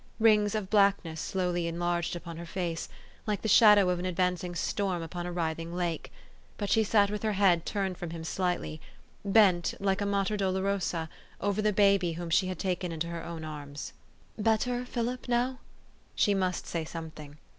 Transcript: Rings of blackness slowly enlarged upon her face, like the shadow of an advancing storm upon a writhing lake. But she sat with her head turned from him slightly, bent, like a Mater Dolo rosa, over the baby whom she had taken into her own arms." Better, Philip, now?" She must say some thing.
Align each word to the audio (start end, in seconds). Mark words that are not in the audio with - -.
Rings 0.19 0.55
of 0.55 0.71
blackness 0.71 1.21
slowly 1.21 1.67
enlarged 1.67 2.15
upon 2.15 2.37
her 2.37 2.45
face, 2.47 2.89
like 3.27 3.43
the 3.43 3.47
shadow 3.47 3.87
of 3.91 3.99
an 3.99 4.05
advancing 4.07 4.55
storm 4.55 5.03
upon 5.03 5.27
a 5.27 5.31
writhing 5.31 5.75
lake. 5.75 6.11
But 6.57 6.71
she 6.71 6.83
sat 6.83 7.11
with 7.11 7.21
her 7.21 7.33
head 7.33 7.67
turned 7.67 7.99
from 7.99 8.09
him 8.09 8.23
slightly, 8.23 8.81
bent, 9.23 9.75
like 9.79 10.01
a 10.01 10.07
Mater 10.07 10.37
Dolo 10.37 10.63
rosa, 10.63 11.07
over 11.39 11.61
the 11.61 11.71
baby 11.71 12.13
whom 12.13 12.31
she 12.31 12.47
had 12.47 12.57
taken 12.57 12.91
into 12.91 13.09
her 13.09 13.23
own 13.23 13.43
arms." 13.43 13.93
Better, 14.39 14.85
Philip, 14.85 15.27
now?" 15.27 15.59
She 16.15 16.33
must 16.33 16.65
say 16.65 16.83
some 16.83 17.11
thing. 17.11 17.37